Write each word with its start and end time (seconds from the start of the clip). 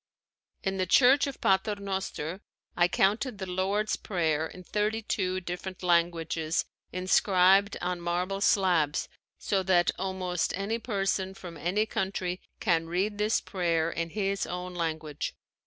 In 0.63 0.77
the 0.77 0.87
Church 0.87 1.27
of 1.27 1.39
Pater 1.39 1.75
Noster 1.75 2.41
I 2.75 2.87
counted 2.87 3.37
the 3.37 3.45
Lord's 3.45 3.95
Prayer 3.97 4.47
in 4.47 4.63
thirty 4.63 5.03
two 5.03 5.39
different 5.39 5.83
languages 5.83 6.65
inscribed 6.91 7.77
on 7.81 8.01
marble 8.01 8.41
slabs 8.41 9.07
so 9.37 9.61
that 9.61 9.91
almost 9.99 10.57
any 10.57 10.79
person 10.79 11.35
from 11.35 11.55
any 11.55 11.85
country 11.85 12.41
can 12.59 12.87
read 12.87 13.19
this 13.19 13.39
prayer 13.41 13.91
in 13.91 14.09
his 14.09 14.47
own 14.47 14.73
language. 14.73 15.35